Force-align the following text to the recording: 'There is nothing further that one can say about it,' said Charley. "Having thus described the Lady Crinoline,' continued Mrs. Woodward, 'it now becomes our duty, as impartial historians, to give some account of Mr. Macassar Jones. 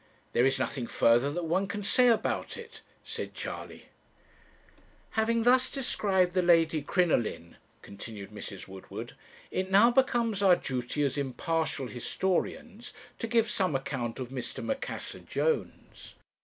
'There 0.33 0.47
is 0.47 0.57
nothing 0.57 0.87
further 0.87 1.29
that 1.31 1.45
one 1.45 1.67
can 1.67 1.83
say 1.83 2.07
about 2.07 2.57
it,' 2.57 2.81
said 3.03 3.35
Charley. 3.35 3.85
"Having 5.11 5.43
thus 5.43 5.69
described 5.69 6.33
the 6.33 6.41
Lady 6.41 6.81
Crinoline,' 6.81 7.57
continued 7.83 8.31
Mrs. 8.31 8.67
Woodward, 8.67 9.13
'it 9.51 9.69
now 9.69 9.91
becomes 9.91 10.41
our 10.41 10.55
duty, 10.55 11.03
as 11.03 11.19
impartial 11.19 11.85
historians, 11.85 12.93
to 13.19 13.27
give 13.27 13.47
some 13.47 13.75
account 13.75 14.17
of 14.17 14.29
Mr. 14.29 14.63
Macassar 14.65 15.19
Jones. 15.19 16.15